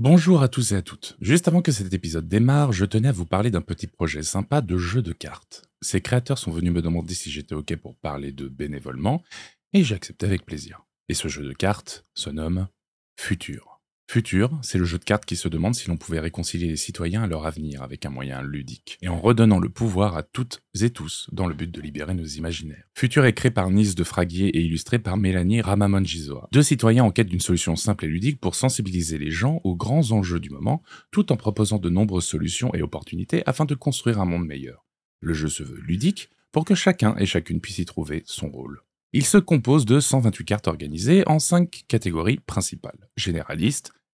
[0.00, 1.16] Bonjour à tous et à toutes.
[1.20, 4.60] Juste avant que cet épisode démarre, je tenais à vous parler d'un petit projet sympa
[4.60, 5.64] de jeu de cartes.
[5.80, 9.24] Ses créateurs sont venus me demander si j'étais OK pour parler de bénévolement,
[9.72, 10.86] et j'ai accepté avec plaisir.
[11.08, 12.68] Et ce jeu de cartes se nomme
[13.16, 13.77] Futur.
[14.10, 17.24] Futur, c'est le jeu de cartes qui se demande si l'on pouvait réconcilier les citoyens
[17.24, 20.88] à leur avenir avec un moyen ludique, et en redonnant le pouvoir à toutes et
[20.88, 22.84] tous dans le but de libérer nos imaginaires.
[22.94, 26.48] Futur est créé par Nice de Fraguier et illustré par Mélanie Ramamonjizoa.
[26.52, 30.10] Deux citoyens en quête d'une solution simple et ludique pour sensibiliser les gens aux grands
[30.10, 34.24] enjeux du moment, tout en proposant de nombreuses solutions et opportunités afin de construire un
[34.24, 34.86] monde meilleur.
[35.20, 38.80] Le jeu se veut ludique pour que chacun et chacune puisse y trouver son rôle.
[39.12, 43.08] Il se compose de 128 cartes organisées en 5 catégories principales.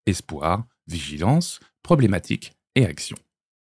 [0.07, 3.17] Espoir, vigilance, problématique et action.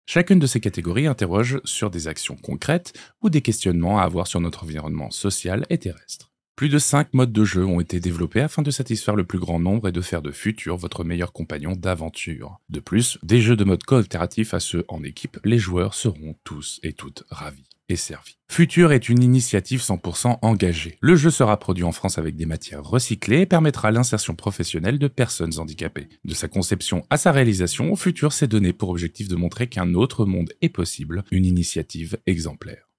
[0.08, 4.40] Chacune de ces catégories interroge sur des actions concrètes ou des questionnements à avoir sur
[4.40, 6.32] notre environnement social et terrestre.
[6.56, 9.60] Plus de 5 modes de jeu ont été développés afin de satisfaire le plus grand
[9.60, 12.60] nombre et de faire de Futur votre meilleur compagnon d'aventure.
[12.70, 16.80] De plus, des jeux de mode coopératif à ceux en équipe, les joueurs seront tous
[16.84, 18.38] et toutes ravis et servi.
[18.52, 20.98] Futur est une initiative 100% engagée.
[21.02, 25.08] Le jeu sera produit en France avec des matières recyclées et permettra l'insertion professionnelle de
[25.08, 26.10] personnes handicapées.
[26.24, 30.26] De sa conception à sa réalisation, Futur s'est donné pour objectif de montrer qu'un autre
[30.26, 32.90] monde est possible, une initiative exemplaire.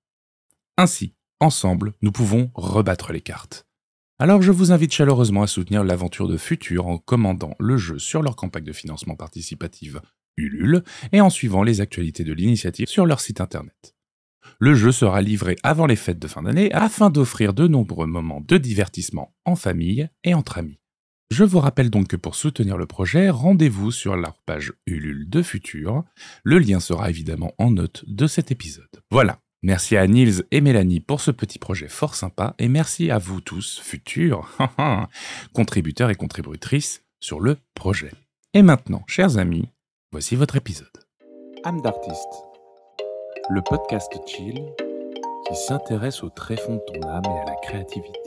[0.76, 3.66] Ainsi, ensemble, nous pouvons rebattre les cartes.
[4.18, 8.22] Alors je vous invite chaleureusement à soutenir l'aventure de Futur en commandant le jeu sur
[8.22, 10.00] leur campagne de financement participative
[10.38, 13.95] Ulule et en suivant les actualités de l'initiative sur leur site internet.
[14.58, 18.40] Le jeu sera livré avant les fêtes de fin d'année afin d'offrir de nombreux moments
[18.40, 20.78] de divertissement en famille et entre amis.
[21.30, 25.42] Je vous rappelle donc que pour soutenir le projet, rendez-vous sur la page Ulule de
[25.42, 26.04] Futur.
[26.44, 29.02] Le lien sera évidemment en note de cet épisode.
[29.10, 29.40] Voilà.
[29.62, 33.40] Merci à Nils et Mélanie pour ce petit projet fort sympa et merci à vous
[33.40, 34.48] tous, futurs
[35.52, 38.12] contributeurs et contributrices sur le projet.
[38.54, 39.68] Et maintenant, chers amis,
[40.12, 40.86] voici votre épisode.
[41.64, 42.45] âme d'artiste
[43.48, 44.60] le podcast chill
[45.46, 48.18] qui s'intéresse au tréfonds de ton âme et à la créativité.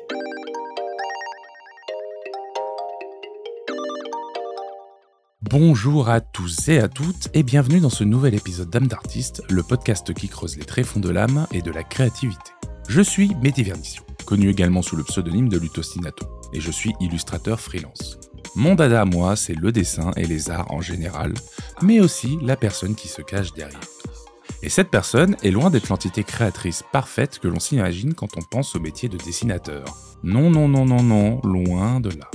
[5.42, 9.64] Bonjour à tous et à toutes et bienvenue dans ce nouvel épisode d'âme d'artiste, le
[9.64, 12.52] podcast qui creuse les tréfonds de l'âme et de la créativité.
[12.88, 17.60] Je suis Mehdi Vernition, connu également sous le pseudonyme de Lutostinato, et je suis illustrateur
[17.60, 18.18] freelance.
[18.56, 21.34] Mon dada à moi, c'est le dessin et les arts en général,
[21.82, 23.80] mais aussi la personne qui se cache derrière.
[24.62, 28.76] Et cette personne est loin d'être l'entité créatrice parfaite que l'on s'imagine quand on pense
[28.76, 29.86] au métier de dessinateur.
[30.22, 32.30] Non, non, non, non, non, loin de là.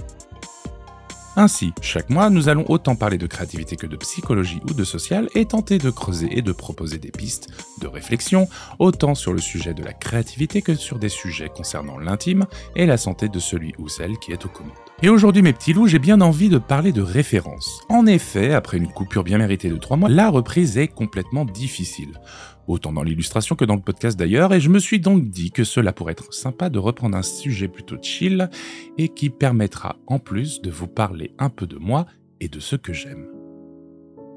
[1.37, 5.28] Ainsi, chaque mois, nous allons autant parler de créativité que de psychologie ou de social
[5.34, 7.49] et tenter de creuser et de proposer des pistes
[7.81, 12.47] de réflexion, autant sur le sujet de la créativité que sur des sujets concernant l'intime
[12.77, 14.72] et la santé de celui ou celle qui est aux commandes.
[15.03, 17.83] Et aujourd'hui, mes petits loups, j'ai bien envie de parler de référence.
[17.89, 22.21] En effet, après une coupure bien méritée de 3 mois, la reprise est complètement difficile.
[22.67, 25.65] Autant dans l'illustration que dans le podcast d'ailleurs, et je me suis donc dit que
[25.65, 28.49] cela pourrait être sympa de reprendre un sujet plutôt chill
[28.97, 32.07] et qui permettra en plus de vous parler un peu de moi
[32.41, 33.27] et de ce que j'aime.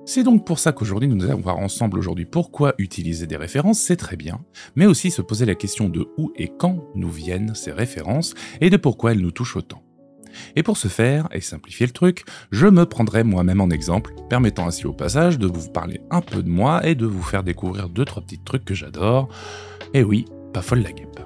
[0.05, 3.97] C'est donc pour ça qu'aujourd'hui nous allons voir ensemble aujourd'hui pourquoi utiliser des références, c'est
[3.97, 4.39] très bien,
[4.75, 8.69] mais aussi se poser la question de où et quand nous viennent ces références et
[8.69, 9.86] de pourquoi elles nous touchent autant.
[10.55, 14.67] Et pour ce faire, et simplifier le truc, je me prendrai moi-même en exemple, permettant
[14.67, 17.89] ainsi au passage de vous parler un peu de moi et de vous faire découvrir
[17.89, 19.29] deux trois petits trucs que j'adore.
[19.93, 21.19] Et oui, pas folle la guêpe.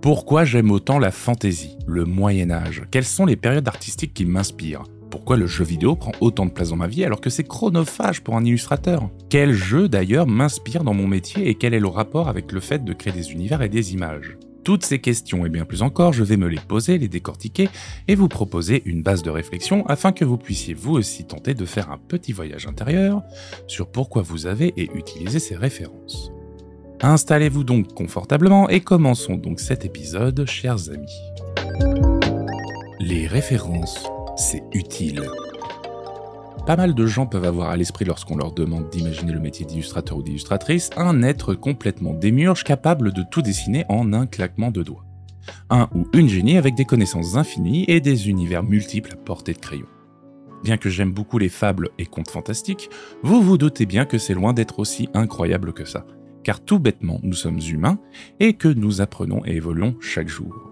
[0.00, 2.84] Pourquoi j'aime autant la fantaisie, le Moyen Âge?
[2.90, 4.84] Quelles sont les périodes artistiques qui m'inspirent?
[5.10, 8.22] Pourquoi le jeu vidéo prend autant de place dans ma vie alors que c'est chronophage
[8.22, 9.10] pour un illustrateur?
[9.28, 12.84] Quel jeu d'ailleurs m'inspire dans mon métier et quel est le rapport avec le fait
[12.84, 14.38] de créer des univers et des images?
[14.70, 17.68] Toutes ces questions et bien plus encore, je vais me les poser, les décortiquer
[18.06, 21.64] et vous proposer une base de réflexion afin que vous puissiez vous aussi tenter de
[21.64, 23.24] faire un petit voyage intérieur
[23.66, 26.30] sur pourquoi vous avez et utilisez ces références.
[27.02, 31.18] Installez-vous donc confortablement et commençons donc cet épisode, chers amis.
[33.00, 35.20] Les références, c'est utile.
[36.66, 40.18] Pas mal de gens peuvent avoir à l'esprit lorsqu'on leur demande d'imaginer le métier d'illustrateur
[40.18, 45.04] ou d'illustratrice un être complètement démurge capable de tout dessiner en un claquement de doigts.
[45.70, 49.58] Un ou une génie avec des connaissances infinies et des univers multiples à portée de
[49.58, 49.86] crayon.
[50.62, 52.90] Bien que j'aime beaucoup les fables et contes fantastiques,
[53.22, 56.04] vous vous doutez bien que c'est loin d'être aussi incroyable que ça.
[56.44, 57.98] Car tout bêtement, nous sommes humains
[58.38, 60.69] et que nous apprenons et évoluons chaque jour.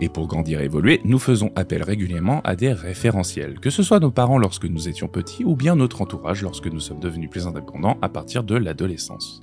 [0.00, 3.98] Et pour grandir et évoluer, nous faisons appel régulièrement à des référentiels, que ce soit
[3.98, 7.46] nos parents lorsque nous étions petits ou bien notre entourage lorsque nous sommes devenus plus
[7.46, 9.42] indépendants à partir de l'adolescence.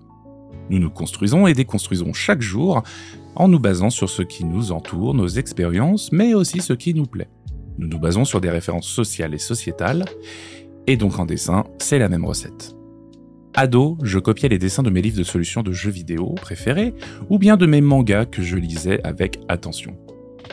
[0.69, 2.83] Nous nous construisons et déconstruisons chaque jour
[3.35, 7.05] en nous basant sur ce qui nous entoure, nos expériences, mais aussi ce qui nous
[7.05, 7.29] plaît.
[7.77, 10.05] Nous nous basons sur des références sociales et sociétales,
[10.87, 12.75] Et donc en dessin, c'est la même recette.
[13.55, 16.93] Ado, je copiais les dessins de mes livres de solutions de jeux vidéo préférés,
[17.29, 19.97] ou bien de mes mangas que je lisais avec attention.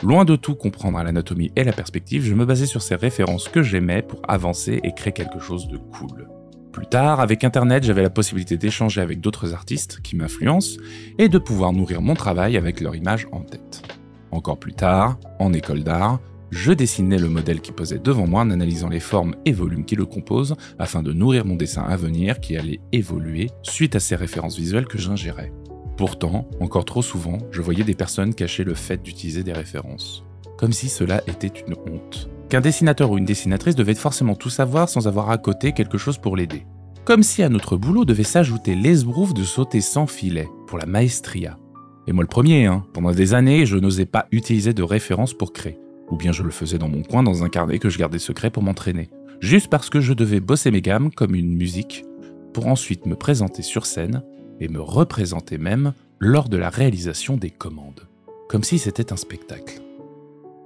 [0.01, 3.47] Loin de tout comprendre à l'anatomie et la perspective, je me basais sur ces références
[3.47, 6.27] que j'aimais pour avancer et créer quelque chose de cool.
[6.71, 10.79] Plus tard, avec Internet, j'avais la possibilité d'échanger avec d'autres artistes qui m'influencent
[11.19, 13.83] et de pouvoir nourrir mon travail avec leur image en tête.
[14.31, 16.19] Encore plus tard, en école d'art,
[16.49, 19.95] je dessinais le modèle qui posait devant moi en analysant les formes et volumes qui
[19.95, 24.15] le composent afin de nourrir mon dessin à venir qui allait évoluer suite à ces
[24.15, 25.51] références visuelles que j'ingérais.
[25.97, 30.23] Pourtant, encore trop souvent, je voyais des personnes cacher le fait d'utiliser des références.
[30.57, 34.87] Comme si cela était une honte qu'un dessinateur ou une dessinatrice devait forcément tout savoir
[34.87, 36.67] sans avoir à côté quelque chose pour l'aider.
[37.03, 41.57] Comme si à notre boulot devait s'ajouter l'esbrouf de sauter sans filet, pour la maestria.
[42.05, 42.85] Et moi le premier, hein.
[42.93, 45.79] pendant des années, je n'osais pas utiliser de références pour créer.
[46.11, 48.51] Ou bien je le faisais dans mon coin dans un carnet que je gardais secret
[48.51, 49.09] pour m'entraîner.
[49.39, 52.05] Juste parce que je devais bosser mes gammes comme une musique,
[52.53, 54.21] pour ensuite me présenter sur scène
[54.63, 58.07] et me représenter même lors de la réalisation des commandes.
[58.49, 59.81] Comme si c'était un spectacle.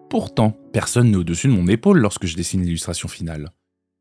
[0.09, 3.51] Pourtant, personne n'est au-dessus de mon épaule lorsque je dessine l'illustration finale.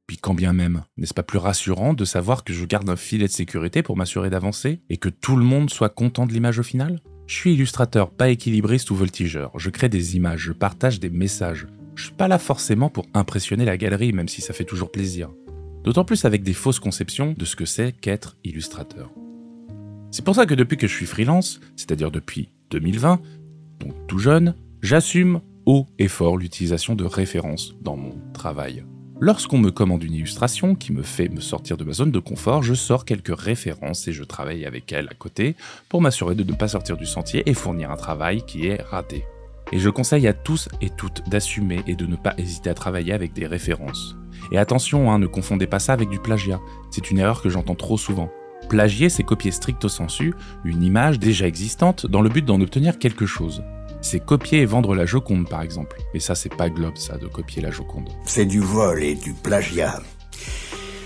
[0.06, 3.26] Puis quand bien même, n'est-ce pas plus rassurant de savoir que je garde un filet
[3.26, 6.62] de sécurité pour m'assurer d'avancer et que tout le monde soit content de l'image au
[6.62, 9.50] final Je suis illustrateur, pas équilibriste ou voltigeur.
[9.58, 11.66] Je crée des images, je partage des messages.
[11.96, 15.30] Je suis pas là forcément pour impressionner la galerie, même si ça fait toujours plaisir.
[15.82, 19.10] D'autant plus avec des fausses conceptions de ce que c'est qu'être illustrateur.
[20.16, 23.20] C'est pour ça que depuis que je suis freelance, c'est-à-dire depuis 2020,
[23.80, 28.82] donc tout jeune, j'assume haut et fort l'utilisation de références dans mon travail.
[29.20, 32.62] Lorsqu'on me commande une illustration qui me fait me sortir de ma zone de confort,
[32.62, 35.54] je sors quelques références et je travaille avec elles à côté
[35.90, 39.22] pour m'assurer de ne pas sortir du sentier et fournir un travail qui est raté.
[39.70, 43.12] Et je conseille à tous et toutes d'assumer et de ne pas hésiter à travailler
[43.12, 44.16] avec des références.
[44.50, 46.60] Et attention, hein, ne confondez pas ça avec du plagiat.
[46.90, 48.30] C'est une erreur que j'entends trop souvent.
[48.68, 53.26] Plagier, c'est copier stricto sensu une image déjà existante dans le but d'en obtenir quelque
[53.26, 53.62] chose
[54.06, 55.98] c'est copier et vendre la Joconde par exemple.
[56.14, 58.08] Et ça, c'est pas globe ça, de copier la Joconde.
[58.24, 60.00] C'est du vol et du plagiat.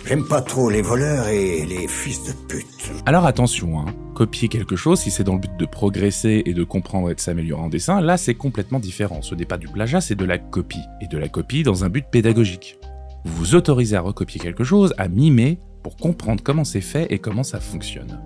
[0.07, 2.93] J'aime pas trop les voleurs et les fils de pute.
[3.07, 3.87] Alors attention, hein.
[4.15, 7.21] copier quelque chose, si c'est dans le but de progresser et de comprendre et de
[7.21, 9.23] s'améliorer en dessin, là c'est complètement différent.
[9.23, 10.83] Ce n'est pas du plagiat, c'est de la copie.
[11.01, 12.79] Et de la copie dans un but pédagogique.
[13.25, 17.19] Vous vous autorisez à recopier quelque chose, à mimer, pour comprendre comment c'est fait et
[17.19, 18.21] comment ça fonctionne.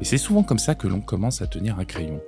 [0.00, 2.20] Et c'est souvent comme ça que l'on commence à tenir un crayon.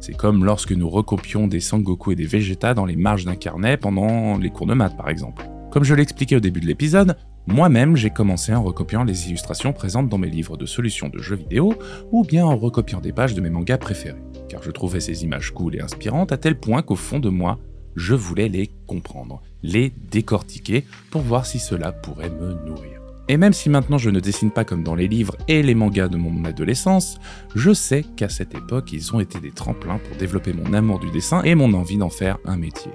[0.00, 3.76] C'est comme lorsque nous recopions des Sangoku et des Vegeta dans les marges d'un carnet
[3.76, 5.48] pendant les cours de maths par exemple.
[5.70, 7.16] Comme je l'expliquais au début de l'épisode,
[7.46, 11.36] moi-même j'ai commencé en recopiant les illustrations présentes dans mes livres de solutions de jeux
[11.36, 11.74] vidéo
[12.12, 15.52] ou bien en recopiant des pages de mes mangas préférés, car je trouvais ces images
[15.52, 17.58] cool et inspirantes à tel point qu'au fond de moi,
[17.94, 23.05] je voulais les comprendre, les décortiquer pour voir si cela pourrait me nourrir.
[23.28, 26.08] Et même si maintenant je ne dessine pas comme dans les livres et les mangas
[26.08, 27.18] de mon adolescence,
[27.54, 31.10] je sais qu'à cette époque ils ont été des tremplins pour développer mon amour du
[31.10, 32.92] dessin et mon envie d'en faire un métier.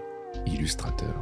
[0.47, 1.13] Illustrateur.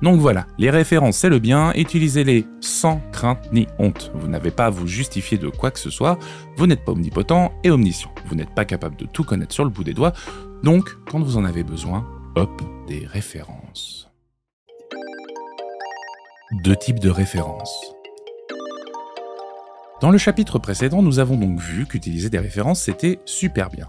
[0.00, 4.12] Donc voilà, les références c'est le bien, utilisez-les sans crainte ni honte.
[4.14, 6.18] Vous n'avez pas à vous justifier de quoi que ce soit,
[6.56, 9.70] vous n'êtes pas omnipotent et omniscient, vous n'êtes pas capable de tout connaître sur le
[9.70, 10.12] bout des doigts,
[10.62, 12.06] donc quand vous en avez besoin,
[12.36, 14.10] hop, des références.
[16.62, 17.93] Deux types de références.
[20.04, 23.88] Dans le chapitre précédent, nous avons donc vu qu'utiliser des références c'était super bien.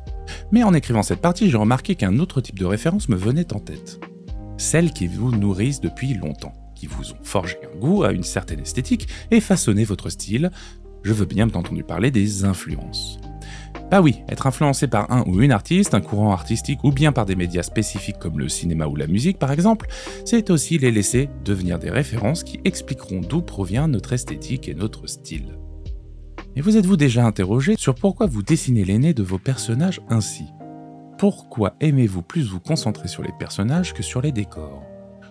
[0.49, 3.59] Mais en écrivant cette partie, j'ai remarqué qu'un autre type de référence me venait en
[3.59, 3.99] tête.
[4.55, 8.61] Celles qui vous nourrissent depuis longtemps, qui vous ont forgé un goût à une certaine
[8.61, 10.51] esthétique et façonné votre style.
[11.03, 13.19] Je veux bien entendu parler des influences.
[13.91, 17.25] Bah oui, être influencé par un ou une artiste, un courant artistique ou bien par
[17.25, 19.87] des médias spécifiques comme le cinéma ou la musique par exemple,
[20.23, 25.07] c'est aussi les laisser devenir des références qui expliqueront d'où provient notre esthétique et notre
[25.07, 25.57] style.
[26.57, 30.45] Et vous êtes-vous déjà interrogé sur pourquoi vous dessinez l'aîné de vos personnages ainsi?
[31.17, 34.81] Pourquoi aimez-vous plus vous concentrer sur les personnages que sur les décors?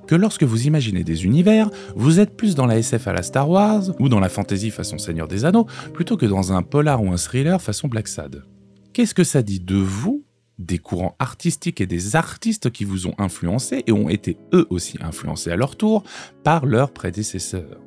[0.07, 3.49] Que lorsque vous imaginez des univers, vous êtes plus dans la SF à la Star
[3.49, 7.11] Wars ou dans la fantasy façon Seigneur des Anneaux plutôt que dans un polar ou
[7.11, 8.45] un thriller façon Black Sad?
[8.93, 10.27] Qu'est-ce que ça dit de vous,
[10.59, 14.99] des courants artistiques et des artistes qui vous ont influencé et ont été eux aussi
[15.01, 16.05] influencés à leur tour
[16.43, 17.84] par leurs prédécesseurs?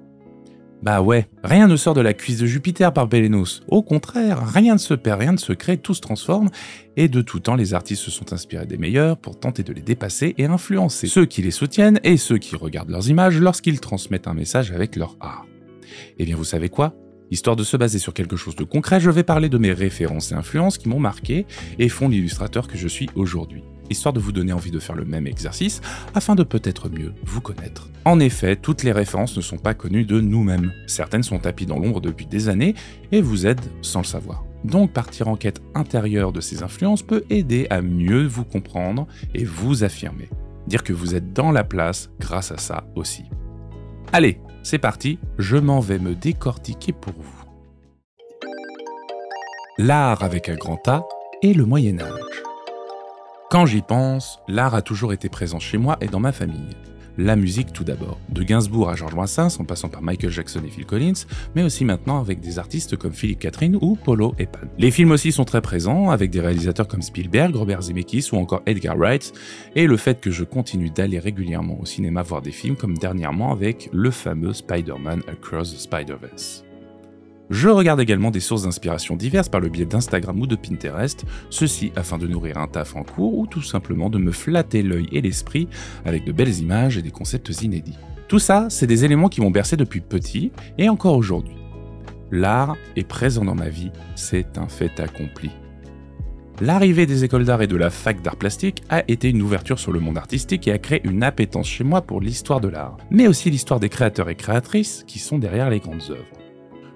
[0.83, 3.61] Bah ouais, rien ne sort de la cuisse de Jupiter par Belenos.
[3.67, 6.49] Au contraire, rien ne se perd, rien ne se crée, tout se transforme,
[6.95, 9.81] et de tout temps les artistes se sont inspirés des meilleurs pour tenter de les
[9.81, 14.27] dépasser et influencer ceux qui les soutiennent et ceux qui regardent leurs images lorsqu'ils transmettent
[14.27, 15.45] un message avec leur art.
[16.19, 16.93] Eh bien vous savez quoi?
[17.31, 20.31] Histoire de se baser sur quelque chose de concret, je vais parler de mes références
[20.31, 21.45] et influences qui m'ont marqué
[21.77, 23.63] et font l'illustrateur que je suis aujourd'hui.
[23.89, 25.81] Histoire de vous donner envie de faire le même exercice,
[26.13, 27.89] afin de peut-être mieux vous connaître.
[28.05, 30.71] En effet, toutes les références ne sont pas connues de nous-mêmes.
[30.87, 32.75] Certaines sont tapies dans l'ombre depuis des années
[33.11, 34.43] et vous aident sans le savoir.
[34.63, 39.43] Donc partir en quête intérieure de ces influences peut aider à mieux vous comprendre et
[39.43, 40.29] vous affirmer.
[40.67, 43.23] Dire que vous êtes dans la place grâce à ça aussi.
[44.11, 47.43] Allez, c'est parti, je m'en vais me décortiquer pour vous.
[49.77, 51.07] L'art avec un grand A
[51.41, 52.43] et le Moyen Âge.
[53.49, 56.75] Quand j'y pense, l'art a toujours été présent chez moi et dans ma famille.
[57.17, 60.69] La musique tout d'abord, de Gainsbourg à Georges Brassens en passant par Michael Jackson et
[60.69, 61.25] Phil Collins,
[61.55, 64.67] mais aussi maintenant avec des artistes comme Philippe Catherine ou Polo et Pan.
[64.77, 68.63] Les films aussi sont très présents avec des réalisateurs comme Spielberg, Robert Zemeckis ou encore
[68.65, 69.31] Edgar Wright,
[69.77, 73.53] et le fait que je continue d'aller régulièrement au cinéma voir des films comme dernièrement
[73.53, 76.66] avec le fameux Spider-Man Across the Spider-Verse.
[77.49, 81.93] Je regarde également des sources d'inspiration diverses par le biais d'Instagram ou de Pinterest, ceci
[81.95, 85.21] afin de nourrir un taf en cours ou tout simplement de me flatter l'œil et
[85.21, 85.69] l'esprit
[86.05, 87.97] avec de belles images et des concepts inédits.
[88.27, 91.55] Tout ça, c'est des éléments qui m'ont bercé depuis petit et encore aujourd'hui.
[92.31, 95.49] L'art est présent dans ma vie, c'est un fait accompli.
[96.59, 99.93] L'arrivée des écoles d'art et de la fac d'art plastique a été une ouverture sur
[99.93, 103.27] le monde artistique et a créé une appétence chez moi pour l'histoire de l'art, mais
[103.27, 106.36] aussi l'histoire des créateurs et créatrices qui sont derrière les grandes œuvres.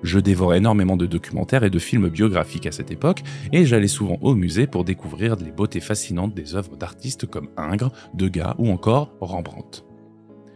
[0.03, 4.17] Je dévorais énormément de documentaires et de films biographiques à cette époque, et j'allais souvent
[4.21, 9.13] au musée pour découvrir les beautés fascinantes des œuvres d'artistes comme Ingres, Degas ou encore
[9.21, 9.83] Rembrandt.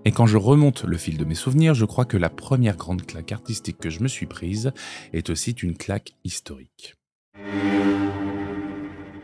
[0.05, 3.05] Et quand je remonte le fil de mes souvenirs, je crois que la première grande
[3.05, 4.71] claque artistique que je me suis prise
[5.13, 6.95] est aussi une claque historique.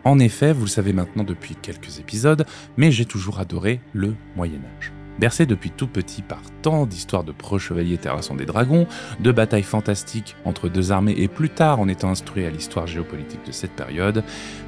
[0.04, 2.46] En effet, vous le savez maintenant depuis quelques épisodes,
[2.78, 4.92] mais j'ai toujours adoré le Moyen Âge.
[5.20, 8.88] Bercé depuis tout petit par tant d'histoires de pro-chevaliers terrassant des dragons,
[9.20, 13.46] de batailles fantastiques entre deux armées et plus tard en étant instruit à l'histoire géopolitique
[13.46, 14.24] de cette période,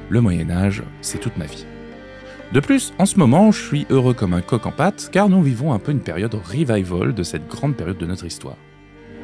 [0.08, 1.66] le Moyen Âge, c'est toute ma vie.
[2.52, 5.42] De plus, en ce moment, je suis heureux comme un coq en pâte car nous
[5.42, 8.56] vivons un peu une période revival de cette grande période de notre histoire.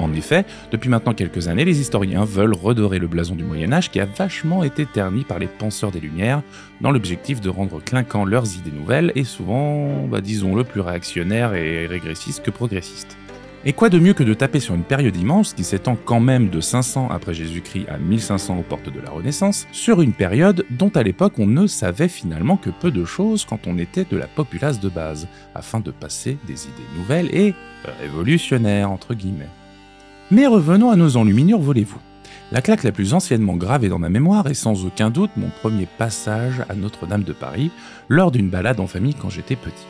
[0.01, 3.91] En effet, depuis maintenant quelques années, les historiens veulent redorer le blason du Moyen Âge
[3.91, 6.41] qui a vachement été terni par les penseurs des Lumières,
[6.81, 11.85] dans l'objectif de rendre clinquant leurs idées nouvelles et souvent, bah, disons-le, plus réactionnaires et
[11.85, 13.15] régressistes que progressistes.
[13.63, 16.49] Et quoi de mieux que de taper sur une période immense qui s'étend quand même
[16.49, 20.89] de 500 après Jésus-Christ à 1500 aux portes de la Renaissance, sur une période dont
[20.95, 24.25] à l'époque on ne savait finalement que peu de choses quand on était de la
[24.25, 27.53] populace de base, afin de passer des idées nouvelles et
[27.99, 29.49] révolutionnaires entre guillemets.
[30.31, 31.99] Mais revenons à nos enluminures, volez-vous.
[32.53, 35.85] La claque la plus anciennement gravée dans ma mémoire est sans aucun doute mon premier
[35.85, 37.69] passage à Notre-Dame de Paris
[38.07, 39.85] lors d'une balade en famille quand j'étais petit.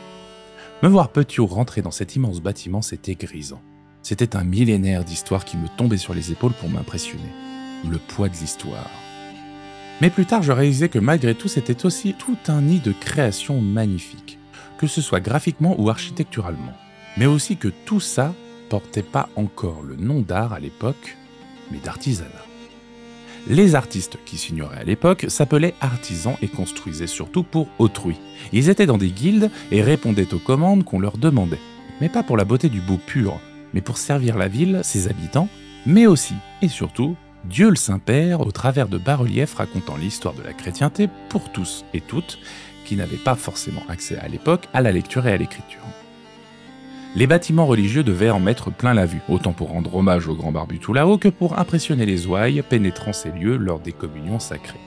[0.82, 3.62] Me voir petit rentrer dans cet immense bâtiment, c'était grisant.
[4.02, 7.22] C'était un millénaire d'histoire qui me tombait sur les épaules pour m'impressionner.
[7.88, 8.90] Le poids de l'histoire.
[10.00, 13.60] Mais plus tard, je réalisais que malgré tout, c'était aussi tout un nid de création
[13.60, 14.40] magnifique,
[14.78, 16.72] que ce soit graphiquement ou architecturalement.
[17.16, 18.34] Mais aussi que tout ça
[18.72, 21.18] portait pas encore le nom d'art à l'époque,
[21.70, 22.46] mais d'artisanat.
[23.46, 28.16] Les artistes qui s'ignoraient à l'époque s'appelaient artisans et construisaient surtout pour autrui.
[28.50, 31.60] Ils étaient dans des guildes et répondaient aux commandes qu'on leur demandait.
[32.00, 33.38] Mais pas pour la beauté du beau pur,
[33.74, 35.50] mais pour servir la ville, ses habitants,
[35.84, 37.14] mais aussi et surtout
[37.44, 42.00] Dieu le Saint-Père au travers de bas-reliefs racontant l'histoire de la chrétienté pour tous et
[42.00, 42.38] toutes
[42.86, 45.82] qui n'avaient pas forcément accès à l'époque à la lecture et à l'écriture.
[47.14, 50.50] Les bâtiments religieux devaient en mettre plein la vue, autant pour rendre hommage au grand
[50.50, 54.80] barbu tout là-haut que pour impressionner les ouailles pénétrant ces lieux lors des communions sacrées.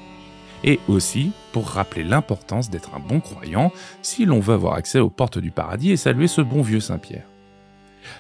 [0.64, 5.12] Et aussi pour rappeler l'importance d'être un bon croyant si l'on veut avoir accès aux
[5.12, 7.28] portes du paradis et saluer ce bon vieux Saint-Pierre.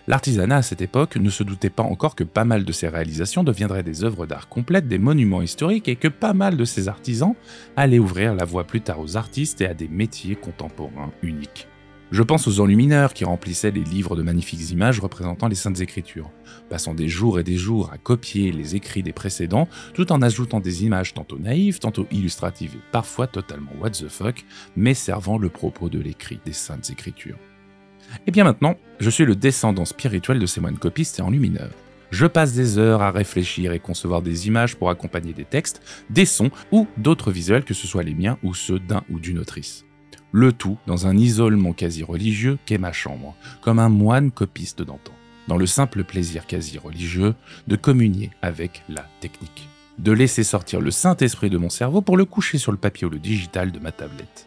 [0.07, 3.43] L'artisanat à cette époque ne se doutait pas encore que pas mal de ses réalisations
[3.43, 7.33] deviendraient des œuvres d'art complètes, des monuments historiques et que pas mal de ses artisans
[7.75, 11.67] allaient ouvrir la voie plus tard aux artistes et à des métiers contemporains uniques.
[12.11, 16.29] Je pense aux enlumineurs qui remplissaient les livres de magnifiques images représentant les Saintes Écritures,
[16.69, 20.59] passant des jours et des jours à copier les écrits des précédents, tout en ajoutant
[20.59, 24.45] des images tantôt naïves, tantôt illustratives et parfois totalement what the fuck,
[24.75, 27.39] mais servant le propos de l'écrit des Saintes Écritures.
[28.27, 31.73] Et bien maintenant, je suis le descendant spirituel de ces moines copistes et enlumineurs.
[32.11, 35.81] Je passe des heures à réfléchir et concevoir des images pour accompagner des textes,
[36.11, 39.39] des sons ou d'autres visuels que ce soit les miens ou ceux d'un ou d'une
[39.39, 39.84] autrice
[40.35, 45.13] le tout dans un isolement quasi religieux qu'est ma chambre, comme un moine copiste d'antan,
[45.47, 47.35] dans le simple plaisir quasi religieux
[47.67, 52.25] de communier avec la technique, de laisser sortir le Saint-Esprit de mon cerveau pour le
[52.25, 54.45] coucher sur le papier ou le digital de ma tablette.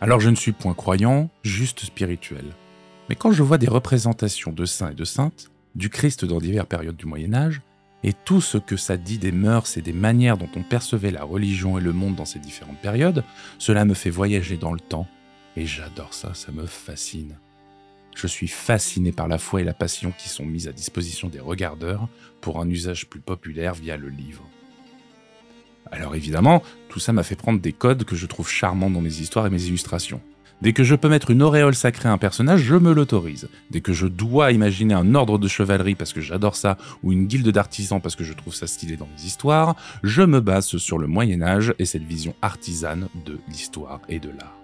[0.00, 2.46] Alors je ne suis point croyant, juste spirituel.
[3.08, 6.66] Mais quand je vois des représentations de saints et de saintes, du Christ dans diverses
[6.66, 7.60] périodes du Moyen Âge,
[8.04, 11.24] Et tout ce que ça dit des mœurs et des manières dont on percevait la
[11.24, 13.24] religion et le monde dans ces différentes périodes,
[13.58, 15.08] cela me fait voyager dans le temps.
[15.56, 17.36] Et j'adore ça, ça me fascine.
[18.14, 21.40] Je suis fasciné par la foi et la passion qui sont mises à disposition des
[21.40, 22.08] regardeurs
[22.40, 24.44] pour un usage plus populaire via le livre.
[25.90, 29.20] Alors évidemment, tout ça m'a fait prendre des codes que je trouve charmants dans mes
[29.20, 30.20] histoires et mes illustrations.
[30.60, 33.48] Dès que je peux mettre une auréole sacrée à un personnage, je me l'autorise.
[33.70, 37.26] Dès que je dois imaginer un ordre de chevalerie parce que j'adore ça, ou une
[37.26, 40.98] guilde d'artisans parce que je trouve ça stylé dans mes histoires, je me base sur
[40.98, 44.56] le Moyen Âge et cette vision artisane de l'histoire et de l'art.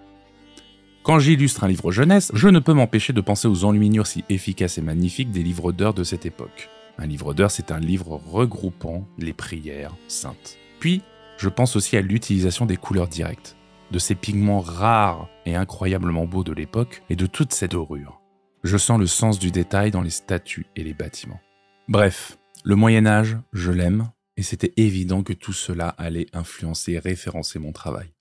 [1.03, 4.77] Quand j'illustre un livre jeunesse, je ne peux m'empêcher de penser aux enluminures si efficaces
[4.77, 6.69] et magnifiques des livres d'heures de cette époque.
[6.97, 10.57] Un livre d'heures, c'est un livre regroupant les prières saintes.
[10.79, 11.03] Puis,
[11.37, 13.55] je pense aussi à l'utilisation des couleurs directes,
[13.91, 18.21] de ces pigments rares et incroyablement beaux de l'époque et de toute cette dorure.
[18.63, 21.39] Je sens le sens du détail dans les statues et les bâtiments.
[21.87, 26.99] Bref, le Moyen Âge, je l'aime, et c'était évident que tout cela allait influencer et
[26.99, 28.11] référencer mon travail.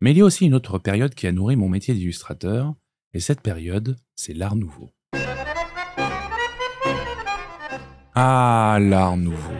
[0.00, 2.74] Mais il y a aussi une autre période qui a nourri mon métier d'illustrateur,
[3.12, 4.90] et cette période, c'est l'art nouveau.
[8.14, 9.58] Ah, l'art nouveau.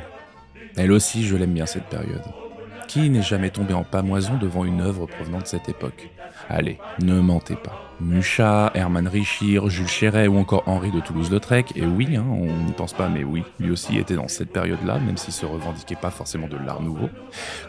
[0.76, 2.43] Elle aussi, je l'aime bien cette période.
[2.88, 6.10] Qui n'est jamais tombé en pamoison devant une œuvre provenant de cette époque?
[6.48, 7.80] Allez, ne mentez pas.
[8.00, 12.72] Mucha, Hermann Richir, Jules Chéret ou encore Henri de Toulouse-Lautrec, et oui, hein, on n'y
[12.72, 16.10] pense pas, mais oui, lui aussi était dans cette période-là, même s'il se revendiquait pas
[16.10, 17.08] forcément de l'art nouveau,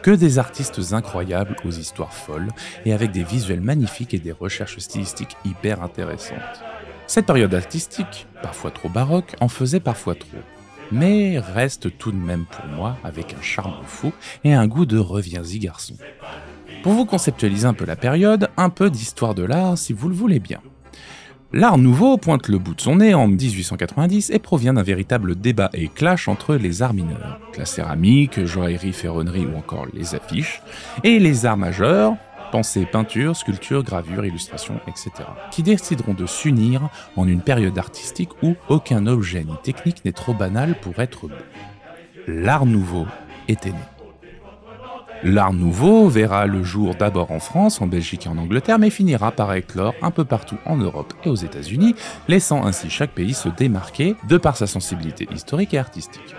[0.02, 2.50] que des artistes incroyables aux histoires folles,
[2.86, 6.64] et avec des visuels magnifiques et des recherches stylistiques hyper intéressantes.
[7.08, 10.40] Cette période artistique, parfois trop baroque, en faisait parfois trop
[10.92, 14.14] mais reste tout de même pour moi avec un charme fou
[14.44, 15.96] et un goût de reviens-y garçon.
[16.84, 20.16] Pour vous conceptualiser un peu la période, un peu d'histoire de l'art si vous le
[20.16, 20.62] voulez bien.
[21.54, 25.70] L'art nouveau pointe le bout de son nez en 1890 et provient d'un véritable débat
[25.74, 30.62] et clash entre les arts mineurs, la céramique, joaillerie, ferronnerie ou encore les affiches,
[31.04, 32.16] et les arts majeurs,
[32.56, 35.12] pensée peinture, sculpture, gravure, illustration, etc.,
[35.52, 40.34] qui décideront de s'unir en une période artistique où aucun objet ni technique n'est trop
[40.34, 41.36] banal pour être beau.
[42.30, 43.08] L'art nouveau
[43.50, 43.86] était né.
[45.22, 49.34] L'art nouveau verra le jour d'abord en France, en Belgique et en Angleterre, mais finira
[49.34, 51.94] par éclore un peu partout en Europe et aux États-Unis,
[52.30, 56.36] laissant ainsi chaque pays se démarquer de par sa sensibilité historique et artistique.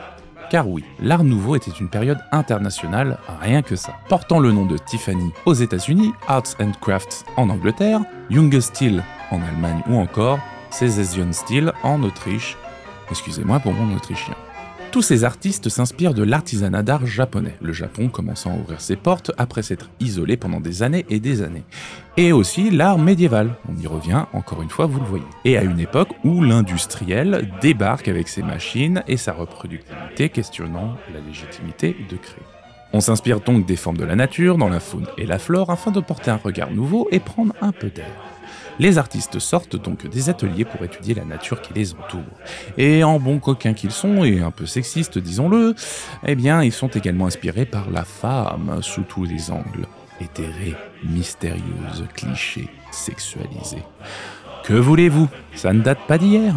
[0.51, 3.95] Car oui, l'Art Nouveau était une période internationale, rien que ça.
[4.09, 9.43] Portant le nom de Tiffany aux États-Unis, Arts and Crafts en Angleterre, Junge Stil en
[9.43, 10.39] Allemagne ou encore
[10.71, 12.57] Secession Stil en Autriche.
[13.11, 14.35] Excusez-moi pour mon autrichien.
[14.93, 19.31] Tous ces artistes s'inspirent de l'artisanat d'art japonais, le Japon commençant à ouvrir ses portes
[19.37, 21.65] après s'être isolé pendant des années et des années.
[22.17, 25.25] Et aussi l'art médiéval, on y revient encore une fois, vous le voyez.
[25.45, 31.21] Et à une époque où l'industriel débarque avec ses machines et sa reproductivité questionnant la
[31.21, 32.45] légitimité de créer.
[32.93, 35.91] On s'inspire donc des formes de la nature, dans la faune et la flore, afin
[35.91, 38.07] de porter un regard nouveau et prendre un peu d'air.
[38.79, 42.21] Les artistes sortent donc des ateliers pour étudier la nature qui les entoure.
[42.77, 45.75] Et en bons coquins qu'ils sont, et un peu sexistes disons-le,
[46.27, 49.87] eh bien ils sont également inspirés par la femme sous tous les angles.
[50.21, 53.83] Éthérée, mystérieuse, cliché, sexualisée.
[54.65, 55.29] Que voulez-vous?
[55.55, 56.55] Ça ne date pas d'hier.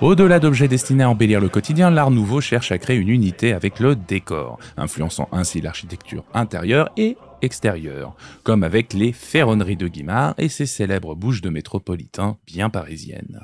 [0.00, 3.80] Au-delà d'objets destinés à embellir le quotidien, l'art nouveau cherche à créer une unité avec
[3.80, 10.48] le décor, influençant ainsi l'architecture intérieure et extérieure, comme avec les ferronneries de Guimard et
[10.48, 13.40] ses célèbres bouches de métropolitains bien parisiennes.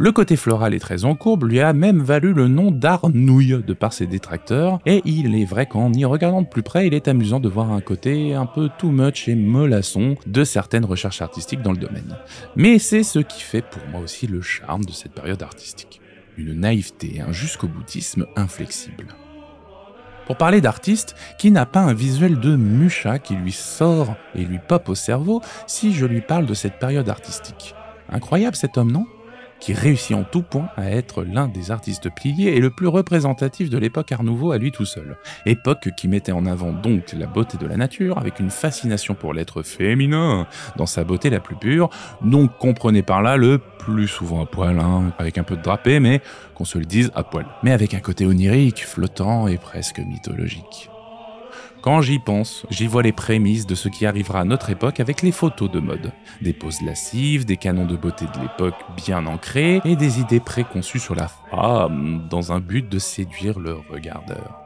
[0.00, 3.62] Le côté floral et très en courbe lui a même valu le nom d'art nouille
[3.64, 6.94] de par ses détracteurs, et il est vrai qu'en y regardant de plus près, il
[6.94, 11.22] est amusant de voir un côté un peu too much et mollasson de certaines recherches
[11.22, 12.16] artistiques dans le domaine.
[12.56, 16.00] Mais c'est ce qui fait pour moi aussi le charme de cette période artistique.
[16.36, 19.14] Une naïveté et un jusqu'au boutisme inflexible.
[20.26, 24.58] Pour parler d'artiste qui n'a pas un visuel de Mucha qui lui sort et lui
[24.58, 27.74] pop au cerveau si je lui parle de cette période artistique.
[28.10, 29.06] Incroyable cet homme, non?
[29.60, 33.70] Qui réussit en tout point à être l'un des artistes piliers et le plus représentatif
[33.70, 35.16] de l'époque Art Nouveau à lui tout seul.
[35.46, 39.34] Époque qui mettait en avant donc la beauté de la nature avec une fascination pour
[39.34, 41.90] l'être féminin dans sa beauté la plus pure,
[42.22, 46.00] donc comprenez par là le plus souvent à poil, hein, avec un peu de drapé,
[46.00, 46.20] mais
[46.54, 47.46] qu'on se le dise à poil.
[47.62, 50.90] Mais avec un côté onirique, flottant et presque mythologique.
[51.84, 55.20] Quand j'y pense, j'y vois les prémices de ce qui arrivera à notre époque avec
[55.20, 56.12] les photos de mode.
[56.40, 60.98] Des poses lascives, des canons de beauté de l'époque bien ancrés et des idées préconçues
[60.98, 64.58] sur la femme dans un but de séduire le regardeur.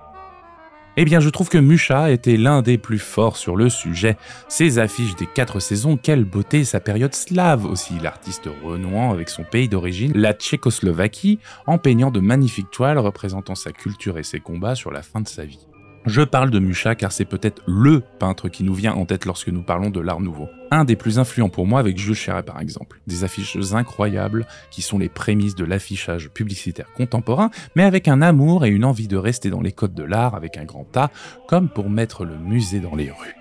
[0.96, 4.16] Eh bien, je trouve que Musha était l'un des plus forts sur le sujet.
[4.46, 9.42] Ses affiches des quatre saisons, quelle beauté, sa période slave aussi, l'artiste renouant avec son
[9.42, 14.76] pays d'origine, la Tchécoslovaquie, en peignant de magnifiques toiles représentant sa culture et ses combats
[14.76, 15.67] sur la fin de sa vie.
[16.08, 19.50] Je parle de Mucha car c'est peut-être LE peintre qui nous vient en tête lorsque
[19.50, 20.48] nous parlons de l'art nouveau.
[20.70, 23.02] Un des plus influents pour moi avec Jules Chéret par exemple.
[23.06, 28.64] Des affiches incroyables qui sont les prémices de l'affichage publicitaire contemporain, mais avec un amour
[28.64, 31.10] et une envie de rester dans les codes de l'art avec un grand A,
[31.46, 33.36] comme pour mettre le musée dans les rues.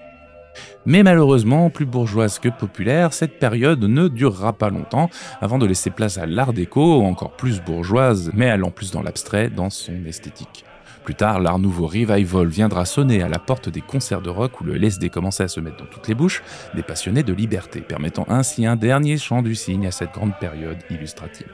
[0.86, 5.90] Mais malheureusement, plus bourgeoise que populaire, cette période ne durera pas longtemps avant de laisser
[5.90, 10.66] place à l'art déco, encore plus bourgeoise, mais allant plus dans l'abstrait dans son esthétique.
[11.08, 14.66] Plus tard, l'art nouveau revival viendra sonner à la porte des concerts de rock où
[14.66, 16.44] le LSD commençait à se mettre dans toutes les bouches
[16.76, 20.80] des passionnés de liberté, permettant ainsi un dernier chant du cygne à cette grande période
[20.90, 21.48] illustrative.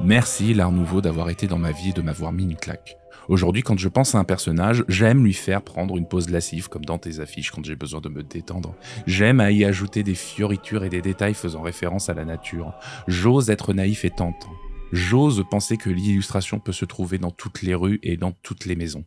[0.00, 2.98] Merci l'art nouveau d'avoir été dans ma vie et de m'avoir mis une claque.
[3.28, 6.84] Aujourd'hui, quand je pense à un personnage, j'aime lui faire prendre une pause lascive comme
[6.84, 8.74] dans tes affiches quand j'ai besoin de me détendre.
[9.06, 12.74] J'aime à y ajouter des fioritures et des détails faisant référence à la nature.
[13.08, 14.52] J'ose être naïf et tentant.
[14.94, 18.76] J'ose penser que l'illustration peut se trouver dans toutes les rues et dans toutes les
[18.76, 19.04] maisons.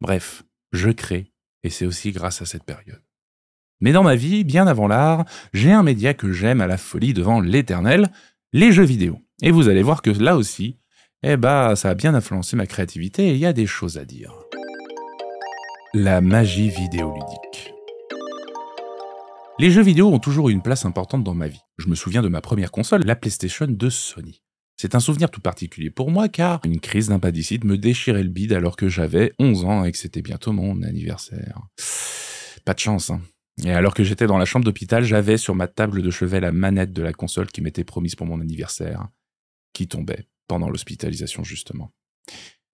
[0.00, 1.30] Bref, je crée,
[1.62, 3.02] et c'est aussi grâce à cette période.
[3.82, 7.12] Mais dans ma vie, bien avant l'art, j'ai un média que j'aime à la folie
[7.12, 8.10] devant l'éternel,
[8.54, 9.20] les jeux vidéo.
[9.42, 10.78] Et vous allez voir que là aussi,
[11.22, 14.06] eh bah, ça a bien influencé ma créativité et il y a des choses à
[14.06, 14.32] dire.
[15.92, 17.74] La magie vidéoludique.
[19.58, 21.60] Les jeux vidéo ont toujours eu une place importante dans ma vie.
[21.76, 24.40] Je me souviens de ma première console, la PlayStation de Sony.
[24.76, 28.52] C'est un souvenir tout particulier pour moi car une crise d'impandicite me déchirait le bide
[28.52, 31.60] alors que j'avais 11 ans et que c'était bientôt mon anniversaire.
[32.64, 33.22] Pas de chance, hein.
[33.64, 36.52] Et alors que j'étais dans la chambre d'hôpital, j'avais sur ma table de chevet la
[36.52, 39.08] manette de la console qui m'était promise pour mon anniversaire,
[39.72, 41.90] qui tombait pendant l'hospitalisation justement.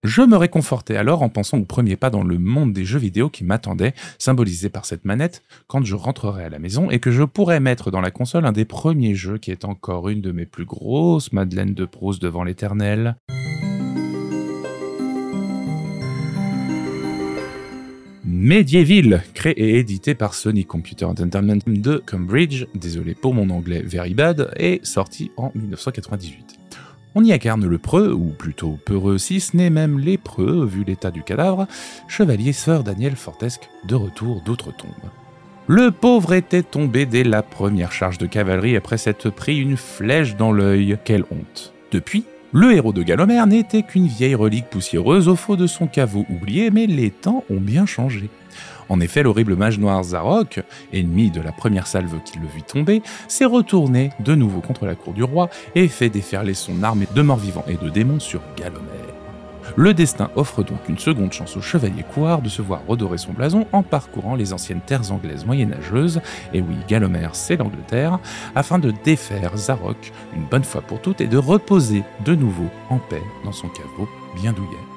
[0.03, 3.29] Je me réconfortais alors en pensant au premier pas dans le monde des jeux vidéo
[3.29, 7.23] qui m'attendait, symbolisé par cette manette, quand je rentrerai à la maison et que je
[7.23, 10.45] pourrais mettre dans la console un des premiers jeux qui est encore une de mes
[10.45, 13.15] plus grosses Madeleines de Proust devant l'éternel.
[18.25, 24.13] Medieval, créé et édité par Sony Computer Entertainment de Cambridge, désolé pour mon anglais very
[24.13, 26.62] bad, et sorti en 1998.
[27.15, 31.11] On y incarne le preux, ou plutôt peureux si ce n'est même lépreux, vu l'état
[31.11, 31.67] du cadavre,
[32.07, 34.89] chevalier Sir Daniel Fortesque, de retour d'outre-tombe.
[35.67, 40.35] Le pauvre était tombé dès la première charge de cavalerie après s'être pris une flèche
[40.35, 40.97] dans l'œil.
[41.05, 41.73] Quelle honte.
[41.91, 46.25] Depuis, le héros de Galomère n'était qu'une vieille relique poussiéreuse au fond de son caveau
[46.29, 48.29] oublié, mais les temps ont bien changé.
[48.89, 53.01] En effet, l'horrible mage noir Zarok, ennemi de la première salve qui le vit tomber,
[53.27, 57.21] s'est retourné de nouveau contre la cour du roi et fait déferler son armée de
[57.21, 59.13] morts vivants et de démons sur Galomère.
[59.75, 63.33] Le destin offre donc une seconde chance au chevalier Couard de se voir redorer son
[63.33, 66.21] blason en parcourant les anciennes terres anglaises moyenâgeuses,
[66.53, 68.19] et oui, Galomère c'est l'Angleterre,
[68.55, 72.99] afin de défaire Zarok une bonne fois pour toutes et de reposer de nouveau en
[72.99, 74.92] paix dans son caveau bien douillet.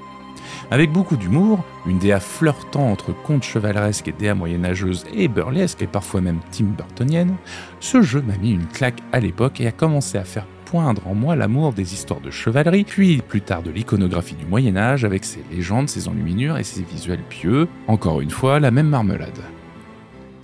[0.70, 5.86] Avec beaucoup d'humour, une DA flirtant entre contes chevaleresques et DA moyenâgeuses et burlesques et
[5.86, 7.36] parfois même Tim Burtonienne,
[7.80, 11.14] ce jeu m'a mis une claque à l'époque et a commencé à faire poindre en
[11.14, 15.24] moi l'amour des histoires de chevalerie, puis plus tard de l'iconographie du Moyen Âge avec
[15.24, 19.40] ses légendes, ses enluminures et ses visuels pieux, encore une fois la même marmelade.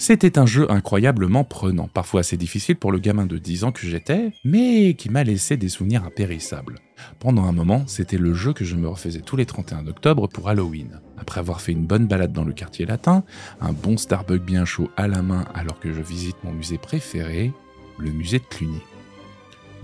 [0.03, 3.87] C'était un jeu incroyablement prenant, parfois assez difficile pour le gamin de 10 ans que
[3.87, 6.81] j'étais, mais qui m'a laissé des souvenirs impérissables.
[7.21, 10.49] Pendant un moment, c'était le jeu que je me refaisais tous les 31 octobre pour
[10.49, 10.99] Halloween.
[11.19, 13.23] Après avoir fait une bonne balade dans le quartier latin,
[13.61, 17.53] un bon Starbucks bien chaud à la main alors que je visite mon musée préféré,
[17.97, 18.81] le musée de Cluny.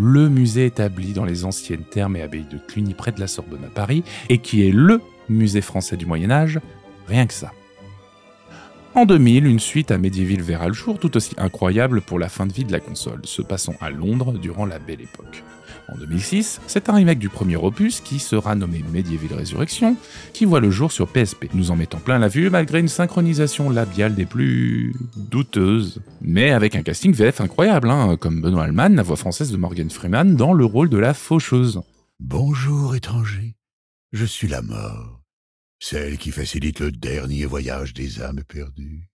[0.00, 3.64] Le musée établi dans les anciennes thermes et abbayes de Cluny près de la Sorbonne
[3.64, 6.58] à Paris, et qui est LE musée français du Moyen Âge,
[7.06, 7.52] rien que ça.
[8.98, 12.46] En 2000, une suite à Medieval verra le jour tout aussi incroyable pour la fin
[12.46, 15.44] de vie de la console, se passant à Londres durant la belle époque.
[15.88, 19.96] En 2006, c'est un remake du premier opus qui sera nommé Medieval Resurrection,
[20.32, 23.70] qui voit le jour sur PSP, nous en mettant plein la vue malgré une synchronisation
[23.70, 26.02] labiale des plus douteuses.
[26.20, 29.90] Mais avec un casting VF incroyable, hein, comme Benoît Alman, la voix française de Morgan
[29.90, 31.80] Freeman, dans le rôle de la faucheuse.
[32.18, 33.54] Bonjour étranger,
[34.10, 35.17] je suis la mort
[35.78, 39.08] celle qui facilite le dernier voyage des âmes perdues.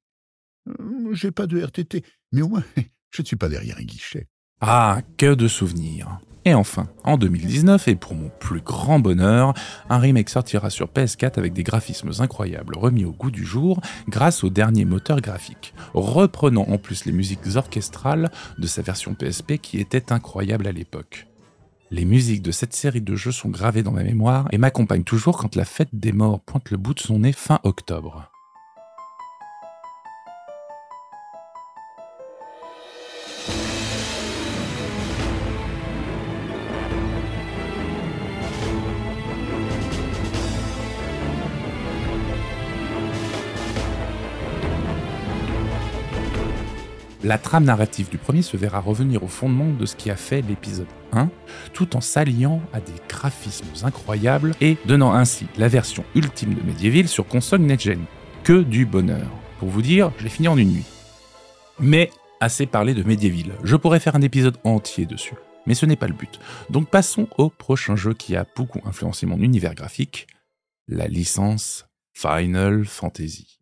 [0.69, 2.65] Euh, j'ai pas de RTT, mais au moins,
[3.11, 4.29] je ne suis pas derrière un guichet.
[4.61, 6.21] Ah, que de souvenirs.
[6.47, 9.55] Et enfin, en 2019, et pour mon plus grand bonheur,
[9.89, 14.45] un remake sortira sur PS4 avec des graphismes incroyables remis au goût du jour grâce
[14.45, 19.81] au dernier moteur graphique, reprenant en plus les musiques orchestrales de sa version PSP qui
[19.81, 21.27] était incroyable à l'époque.
[21.97, 25.37] Les musiques de cette série de jeux sont gravées dans ma mémoire et m'accompagnent toujours
[25.37, 28.29] quand la fête des morts pointe le bout de son nez fin octobre.
[47.23, 50.43] La trame narrative du premier se verra revenir au fondement de ce qui a fait
[50.43, 51.31] l'épisode 1,
[51.73, 57.09] tout en s'alliant à des graphismes incroyables et donnant ainsi la version ultime de Medieval
[57.09, 58.05] sur console next-gen.
[58.43, 59.27] Que du bonheur.
[59.59, 60.85] Pour vous dire, je l'ai fini en une nuit.
[61.79, 65.35] Mais assez parlé de Medieval, je pourrais faire un épisode entier dessus.
[65.67, 66.39] Mais ce n'est pas le but.
[66.69, 70.27] Donc passons au prochain jeu qui a beaucoup influencé mon univers graphique,
[70.89, 73.59] la licence Final Fantasy.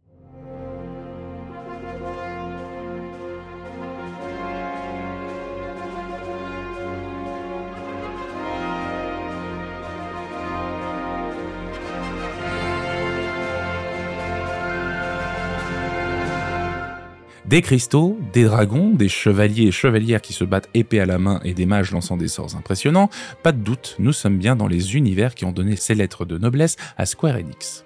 [17.52, 21.38] Des cristaux, des dragons, des chevaliers et chevalières qui se battent épée à la main
[21.44, 23.10] et des mages lançant des sorts impressionnants,
[23.42, 26.38] pas de doute, nous sommes bien dans les univers qui ont donné ces lettres de
[26.38, 27.84] noblesse à Square Enix.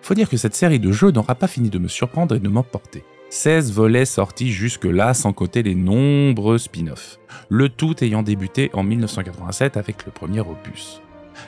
[0.00, 2.48] Faut dire que cette série de jeux n'aura pas fini de me surprendre et de
[2.48, 3.04] m'emporter.
[3.28, 7.18] 16 volets sortis jusque-là sans compter les nombreux spin-offs,
[7.50, 11.02] le tout ayant débuté en 1987 avec le premier opus.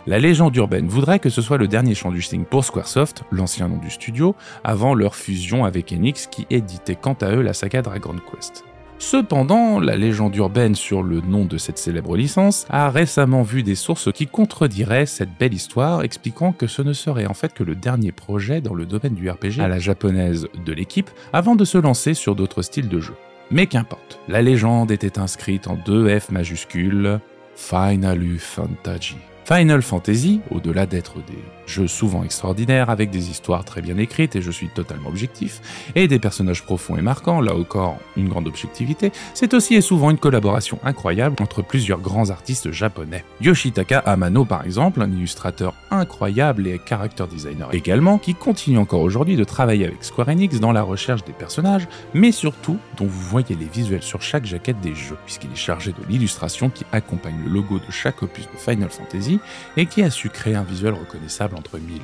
[0.06, 3.68] La légende urbaine voudrait que ce soit le dernier champ du signe pour Squaresoft, l'ancien
[3.68, 7.82] nom du studio, avant leur fusion avec Enix qui éditait quant à eux la saga
[7.82, 8.64] Dragon Quest.
[9.00, 13.76] Cependant, la légende urbaine sur le nom de cette célèbre licence a récemment vu des
[13.76, 17.76] sources qui contrediraient cette belle histoire, expliquant que ce ne serait en fait que le
[17.76, 21.78] dernier projet dans le domaine du RPG à la japonaise de l'équipe, avant de se
[21.78, 23.14] lancer sur d'autres styles de jeu.
[23.52, 27.20] Mais qu'importe, la légende était inscrite en deux F majuscules,
[27.54, 29.16] Final Fantasy.
[29.48, 34.42] Final Fantasy, au-delà d'être des jeux souvent extraordinaires avec des histoires très bien écrites, et
[34.42, 35.60] je suis totalement objectif,
[35.94, 40.10] et des personnages profonds et marquants, là encore une grande objectivité, c'est aussi et souvent
[40.10, 43.24] une collaboration incroyable entre plusieurs grands artistes japonais.
[43.40, 49.36] Yoshitaka Amano par exemple, un illustrateur incroyable et character designer également, qui continue encore aujourd'hui
[49.36, 53.54] de travailler avec Square Enix dans la recherche des personnages, mais surtout dont vous voyez
[53.54, 57.50] les visuels sur chaque jaquette des jeux, puisqu'il est chargé de l'illustration qui accompagne le
[57.50, 59.38] logo de chaque opus de Final Fantasy,
[59.76, 62.00] et qui a su créer un visuel reconnaissable entre mille.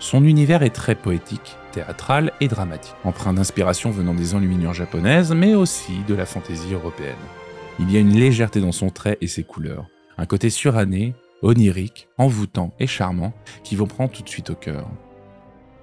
[0.00, 5.54] Son univers est très poétique, théâtral et dramatique, empreint d'inspiration venant des enluminures japonaises, mais
[5.54, 7.16] aussi de la fantaisie européenne.
[7.80, 9.86] Il y a une légèreté dans son trait et ses couleurs,
[10.16, 13.32] un côté suranné, onirique, envoûtant et charmant
[13.64, 14.88] qui vous prend tout de suite au cœur.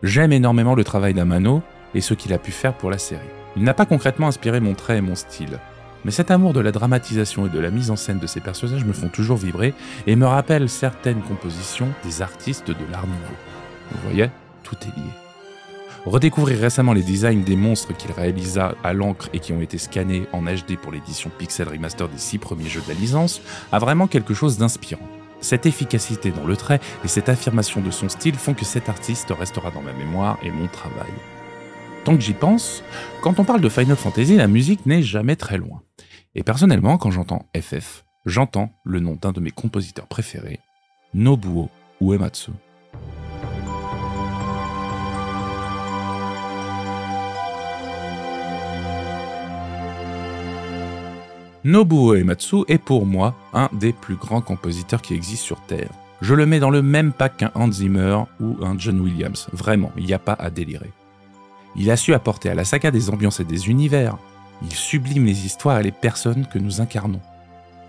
[0.03, 1.61] J'aime énormément le travail d'Amano
[1.93, 3.23] et ce qu'il a pu faire pour la série.
[3.55, 5.59] Il n'a pas concrètement inspiré mon trait et mon style,
[6.05, 8.85] mais cet amour de la dramatisation et de la mise en scène de ces personnages
[8.85, 9.73] me font toujours vibrer
[10.05, 13.35] et me rappellent certaines compositions des artistes de l'art nouveau.
[13.91, 14.29] Vous voyez,
[14.63, 15.09] tout est lié.
[16.05, 20.27] Redécouvrir récemment les designs des monstres qu'il réalisa à l'encre et qui ont été scannés
[20.31, 23.41] en HD pour l'édition Pixel Remaster des six premiers jeux de la licence
[23.71, 25.09] a vraiment quelque chose d'inspirant.
[25.41, 29.33] Cette efficacité dans le trait et cette affirmation de son style font que cet artiste
[29.37, 31.11] restera dans ma mémoire et mon travail.
[32.03, 32.83] Tant que j'y pense,
[33.21, 35.81] quand on parle de Final Fantasy, la musique n'est jamais très loin.
[36.37, 40.59] Et personnellement, quand j'entends FF, j'entends le nom d'un de mes compositeurs préférés,
[41.13, 41.69] Nobuo
[42.01, 42.51] Uematsu.
[51.63, 55.89] Nobuo Uematsu est pour moi un des plus grands compositeurs qui existent sur Terre.
[56.19, 59.47] Je le mets dans le même pack qu'un Hans Zimmer ou un John Williams.
[59.53, 60.91] Vraiment, il n'y a pas à délirer.
[61.77, 64.17] Il a su apporter à la saga des ambiances et des univers,
[64.61, 67.21] il sublime les histoires et les personnes que nous incarnons.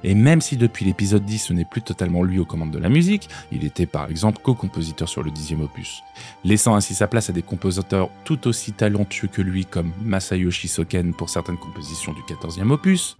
[0.04, 2.88] Et même si depuis l'épisode 10 ce n'est plus totalement lui aux commandes de la
[2.88, 6.02] musique, il était par exemple co-compositeur sur le dixième opus,
[6.44, 11.14] laissant ainsi sa place à des compositeurs tout aussi talentueux que lui comme Masayoshi Soken
[11.14, 13.16] pour certaines compositions du quatorzième opus,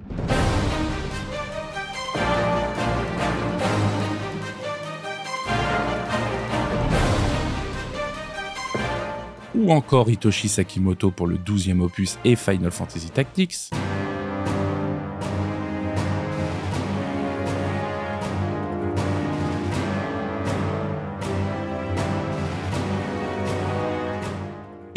[9.67, 13.71] ou encore Hitoshi Sakimoto pour le 12e opus et Final Fantasy Tactics.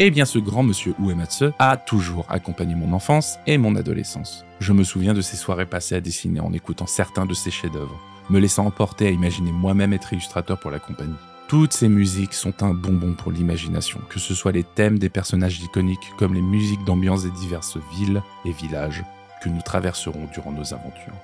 [0.02, 4.46] Eh bien, ce grand monsieur Uematsu a toujours accompagné mon enfance et mon adolescence.
[4.60, 8.00] Je me souviens de ces soirées passées à dessiner en écoutant certains de ses chefs-d'œuvre,
[8.30, 11.16] me laissant emporter à imaginer moi-même être illustrateur pour la compagnie.
[11.50, 15.60] Toutes ces musiques sont un bonbon pour l'imagination, que ce soit les thèmes des personnages
[15.60, 19.02] iconiques comme les musiques d'ambiance des diverses villes et villages
[19.42, 21.16] que nous traverserons durant nos aventures.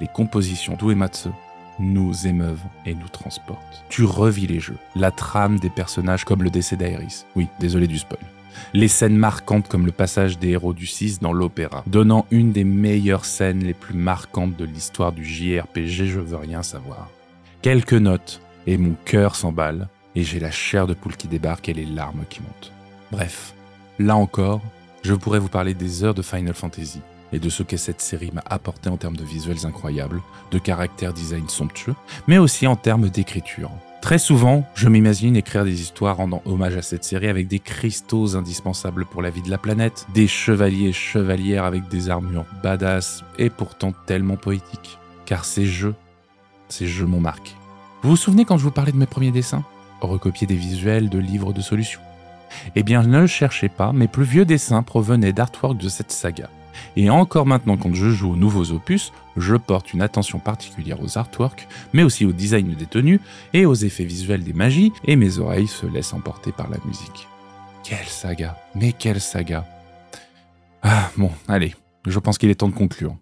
[0.00, 1.28] Les compositions d'Uematsu
[1.78, 3.84] nous émeuvent et nous transportent.
[3.90, 7.26] Tu revis les jeux, la trame des personnages comme le décès d'Airis.
[7.36, 8.20] Oui, désolé du spoil.
[8.72, 12.64] Les scènes marquantes comme le passage des héros du 6 dans l'opéra, donnant une des
[12.64, 17.10] meilleures scènes les plus marquantes de l'histoire du JRPG, je veux rien savoir.
[17.60, 21.74] Quelques notes, et mon cœur s'emballe, et j'ai la chair de poule qui débarque et
[21.74, 22.72] les larmes qui montent.
[23.12, 23.54] Bref,
[23.98, 24.62] là encore,
[25.02, 27.00] je pourrais vous parler des heures de Final Fantasy,
[27.32, 31.12] et de ce que cette série m'a apporté en termes de visuels incroyables, de caractère
[31.12, 31.94] design somptueux,
[32.26, 33.70] mais aussi en termes d'écriture.
[34.00, 38.36] Très souvent, je m'imagine écrire des histoires rendant hommage à cette série avec des cristaux
[38.36, 43.24] indispensables pour la vie de la planète, des chevaliers et chevalières avec des armures badass
[43.38, 44.98] et pourtant tellement poétiques.
[45.24, 45.94] Car ces jeux,
[46.68, 47.52] ces jeux m'ont marqué.
[48.02, 49.64] Vous vous souvenez quand je vous parlais de mes premiers dessins?
[50.00, 52.00] Recopier des visuels de livres de solutions
[52.74, 56.50] Eh bien, ne le cherchez pas, mes plus vieux dessins provenaient d'artwork de cette saga.
[56.96, 61.16] Et encore maintenant, quand je joue aux nouveaux opus, je porte une attention particulière aux
[61.18, 63.20] artworks, mais aussi au design des tenues
[63.54, 67.28] et aux effets visuels des magies, et mes oreilles se laissent emporter par la musique.
[67.82, 69.64] Quelle saga Mais quelle saga
[70.82, 71.74] Ah bon, allez,
[72.06, 73.16] je pense qu'il est temps de conclure.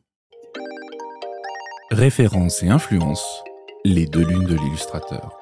[1.91, 3.45] Référence et influence,
[3.87, 5.37] les deux lunes de l'illustrateur.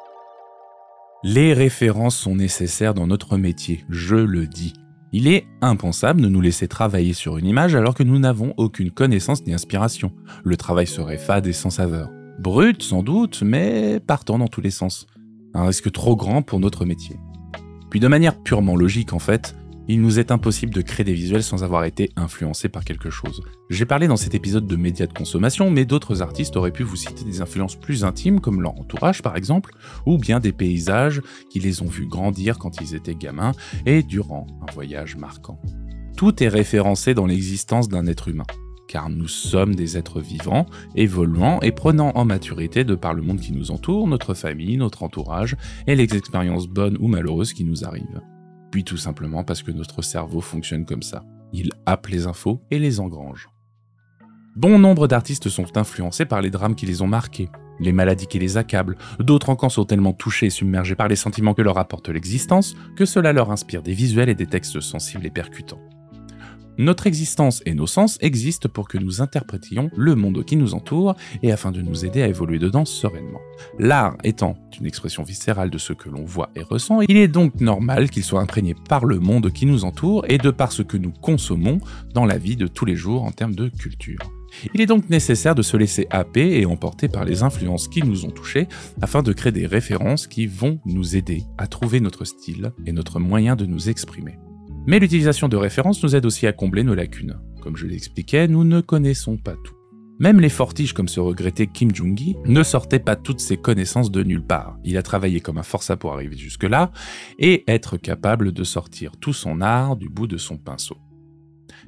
[1.22, 4.72] Les références sont nécessaires dans notre métier, je le dis.
[5.12, 8.90] Il est impensable de nous laisser travailler sur une image alors que nous n'avons aucune
[8.90, 10.10] connaissance ni inspiration.
[10.42, 12.10] Le travail serait fade et sans saveur.
[12.40, 15.06] Brut sans doute, mais partant dans tous les sens.
[15.54, 17.20] Un risque trop grand pour notre métier.
[17.90, 19.54] Puis de manière purement logique en fait,
[19.88, 23.42] il nous est impossible de créer des visuels sans avoir été influencé par quelque chose.
[23.70, 26.96] J'ai parlé dans cet épisode de médias de consommation, mais d'autres artistes auraient pu vous
[26.96, 29.74] citer des influences plus intimes, comme leur entourage par exemple,
[30.06, 33.52] ou bien des paysages qui les ont vus grandir quand ils étaient gamins
[33.86, 35.60] et durant un voyage marquant.
[36.16, 38.46] Tout est référencé dans l'existence d'un être humain
[38.88, 40.66] car nous sommes des êtres vivants,
[40.96, 45.02] évoluant et prenant en maturité de par le monde qui nous entoure, notre famille, notre
[45.02, 48.20] entourage et les expériences bonnes ou malheureuses qui nous arrivent
[48.72, 51.22] puis tout simplement parce que notre cerveau fonctionne comme ça.
[51.52, 53.48] Il happe les infos et les engrange.
[54.56, 58.38] Bon nombre d'artistes sont influencés par les drames qui les ont marqués, les maladies qui
[58.38, 62.08] les accablent, d'autres encore sont tellement touchés et submergés par les sentiments que leur apporte
[62.08, 65.80] l'existence que cela leur inspire des visuels et des textes sensibles et percutants.
[66.78, 71.14] Notre existence et nos sens existent pour que nous interprétions le monde qui nous entoure
[71.42, 73.40] et afin de nous aider à évoluer dedans sereinement.
[73.78, 77.60] L'art étant une expression viscérale de ce que l'on voit et ressent, il est donc
[77.60, 80.96] normal qu'il soit imprégné par le monde qui nous entoure et de par ce que
[80.96, 81.78] nous consommons
[82.14, 84.20] dans la vie de tous les jours en termes de culture.
[84.74, 88.24] Il est donc nécessaire de se laisser happer et emporter par les influences qui nous
[88.24, 88.68] ont touchés
[89.00, 93.18] afin de créer des références qui vont nous aider à trouver notre style et notre
[93.18, 94.38] moyen de nous exprimer.
[94.84, 97.38] Mais l'utilisation de références nous aide aussi à combler nos lacunes.
[97.60, 99.76] Comme je l'expliquais, nous ne connaissons pas tout.
[100.18, 104.22] Même les fortiches comme se regrettait Kim Jong-gi ne sortaient pas toutes ses connaissances de
[104.22, 104.76] nulle part.
[104.84, 106.90] Il a travaillé comme un forçat pour arriver jusque-là
[107.38, 110.96] et être capable de sortir tout son art du bout de son pinceau.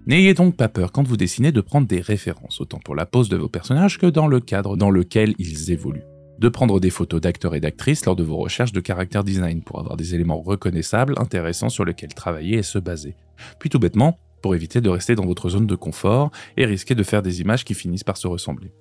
[0.06, 3.28] N'ayez donc pas peur quand vous dessinez de prendre des références, autant pour la pose
[3.28, 7.20] de vos personnages que dans le cadre dans lequel ils évoluent de prendre des photos
[7.20, 11.14] d'acteurs et d'actrices lors de vos recherches de caractère design pour avoir des éléments reconnaissables,
[11.18, 13.14] intéressants sur lesquels travailler et se baser.
[13.58, 17.02] Puis tout bêtement, pour éviter de rester dans votre zone de confort et risquer de
[17.02, 18.72] faire des images qui finissent par se ressembler.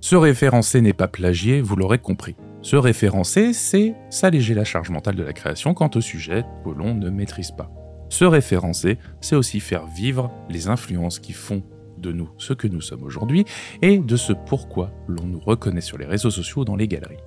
[0.00, 2.36] Se référencer n'est pas plagier, vous l'aurez compris.
[2.62, 6.94] Se référencer, c'est s'alléger la charge mentale de la création quant au sujet que l'on
[6.94, 7.70] ne maîtrise pas.
[8.08, 11.62] Se référencer, c'est aussi faire vivre les influences qui font
[12.00, 13.44] de nous ce que nous sommes aujourd'hui
[13.82, 17.22] et de ce pourquoi l'on nous reconnaît sur les réseaux sociaux dans les galeries.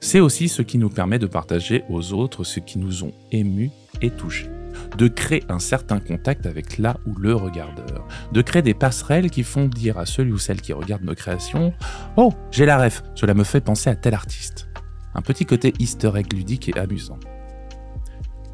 [0.00, 3.70] C'est aussi ce qui nous permet de partager aux autres ce qui nous ont émus
[4.00, 4.48] et touchés,
[4.96, 9.42] de créer un certain contact avec la ou le regardeur, de créer des passerelles qui
[9.42, 11.74] font dire à celui ou celle qui regarde nos créations
[12.16, 14.68] Oh, j'ai la ref, cela me fait penser à tel artiste.
[15.14, 17.18] Un petit côté easter ludique et amusant.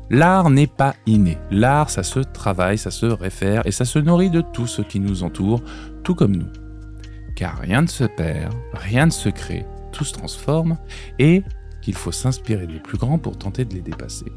[0.08, 1.36] L'art n'est pas inné.
[1.50, 5.00] L'art, ça se travaille, ça se réfère et ça se nourrit de tout ce qui
[5.00, 5.62] nous entoure,
[6.04, 6.50] tout comme nous.
[7.34, 10.78] Car rien ne se perd, rien ne se crée, tout se transforme
[11.18, 11.42] et
[11.82, 14.32] qu'il faut s'inspirer des plus grands pour tenter de les dépasser,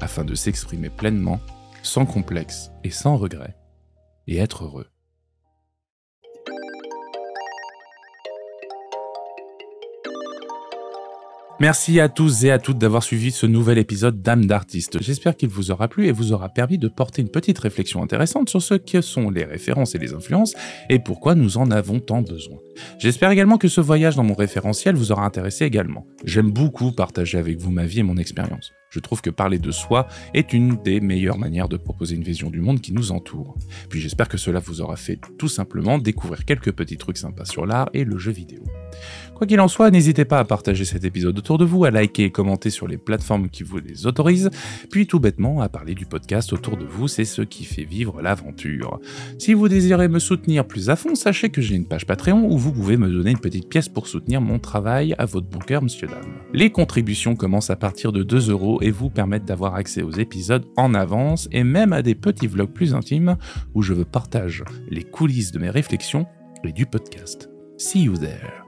[0.00, 1.40] afin de s'exprimer pleinement,
[1.82, 3.56] sans complexe et sans regret,
[4.26, 4.86] et être heureux.
[11.58, 15.02] Merci à tous et à toutes d'avoir suivi ce nouvel épisode d'âme d'artiste.
[15.02, 18.50] J'espère qu'il vous aura plu et vous aura permis de porter une petite réflexion intéressante
[18.50, 20.54] sur ce que sont les références et les influences
[20.90, 22.58] et pourquoi nous en avons tant besoin.
[22.98, 26.06] J'espère également que ce voyage dans mon référentiel vous aura intéressé également.
[26.24, 28.72] J'aime beaucoup partager avec vous ma vie et mon expérience.
[28.90, 32.50] Je trouve que parler de soi est une des meilleures manières de proposer une vision
[32.50, 33.56] du monde qui nous entoure.
[33.88, 37.66] Puis j'espère que cela vous aura fait tout simplement découvrir quelques petits trucs sympas sur
[37.66, 38.62] l'art et le jeu vidéo.
[39.36, 42.24] Quoi qu'il en soit, n'hésitez pas à partager cet épisode autour de vous, à liker
[42.24, 44.48] et commenter sur les plateformes qui vous les autorisent,
[44.90, 48.22] puis tout bêtement à parler du podcast autour de vous, c'est ce qui fait vivre
[48.22, 48.98] l'aventure.
[49.38, 52.56] Si vous désirez me soutenir plus à fond, sachez que j'ai une page Patreon où
[52.56, 56.08] vous pouvez me donner une petite pièce pour soutenir mon travail à votre bon monsieur
[56.08, 56.40] dame.
[56.54, 60.64] Les contributions commencent à partir de 2 euros et vous permettent d'avoir accès aux épisodes
[60.78, 63.36] en avance et même à des petits vlogs plus intimes
[63.74, 66.26] où je partage les coulisses de mes réflexions
[66.64, 67.50] et du podcast.
[67.76, 68.65] See you there.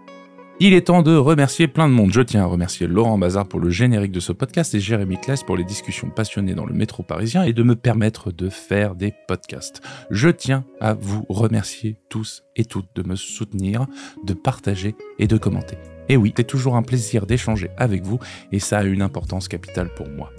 [0.61, 2.13] Il est temps de remercier plein de monde.
[2.13, 5.45] Je tiens à remercier Laurent Bazar pour le générique de ce podcast et Jérémy Kless
[5.45, 9.15] pour les discussions passionnées dans le métro parisien et de me permettre de faire des
[9.29, 9.81] podcasts.
[10.11, 13.87] Je tiens à vous remercier tous et toutes de me soutenir,
[14.25, 15.77] de partager et de commenter.
[16.09, 18.19] Et oui, c'est toujours un plaisir d'échanger avec vous
[18.53, 20.31] et ça a une importance capitale pour moi.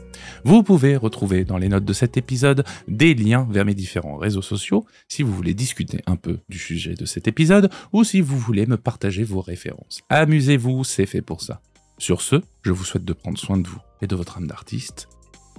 [0.43, 4.41] Vous pouvez retrouver dans les notes de cet épisode des liens vers mes différents réseaux
[4.41, 8.38] sociaux si vous voulez discuter un peu du sujet de cet épisode ou si vous
[8.38, 10.01] voulez me partager vos références.
[10.09, 11.61] Amusez-vous, c'est fait pour ça.
[11.97, 15.07] Sur ce, je vous souhaite de prendre soin de vous et de votre âme d'artiste.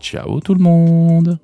[0.01, 1.39] Ciao tout le monde